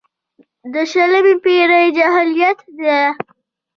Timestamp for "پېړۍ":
1.43-1.85